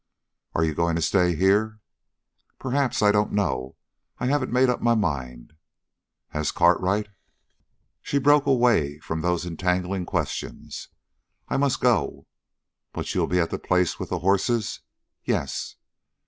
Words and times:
"Are 0.55 0.63
you 0.63 0.73
going 0.73 0.95
to 0.95 1.01
stay 1.03 1.35
here?" 1.35 1.79
"Perhaps! 2.57 3.03
I 3.03 3.11
don't 3.11 3.31
know 3.31 3.75
I 4.17 4.25
haven't 4.25 4.51
made 4.51 4.67
up 4.67 4.81
my 4.81 4.95
mind." 4.95 5.53
"Has 6.29 6.51
Cartwright" 6.51 7.09
She 8.01 8.17
broke 8.17 8.47
away 8.47 8.97
from 8.97 9.21
those 9.21 9.45
entangling 9.45 10.07
questions. 10.07 10.87
"I 11.49 11.57
must 11.57 11.81
go." 11.81 12.25
"But 12.93 13.13
you'll 13.13 13.27
be 13.27 13.39
at 13.39 13.51
the 13.51 13.59
place 13.59 13.99
with 13.99 14.09
the 14.09 14.17
horses?" 14.21 14.79
"Yes." 15.23 15.75